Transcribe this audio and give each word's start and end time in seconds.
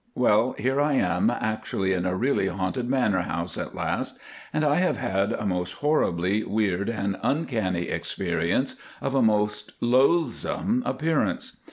—Well, 0.15 0.53
here 0.57 0.81
I 0.81 0.93
am, 0.93 1.29
actually 1.29 1.93
in 1.93 2.07
a 2.07 2.15
really 2.15 2.47
haunted 2.47 2.89
manor 2.89 3.21
house 3.21 3.55
at 3.55 3.75
last, 3.75 4.17
and 4.51 4.63
I 4.63 4.77
have 4.77 4.97
had 4.97 5.31
a 5.31 5.45
most 5.45 5.73
horribly, 5.73 6.43
weird, 6.43 6.89
and 6.89 7.17
uncanny 7.21 7.83
experience 7.83 8.81
of 8.99 9.13
a 9.13 9.21
most 9.21 9.73
loathsome 9.79 10.81
appearance. 10.87 11.57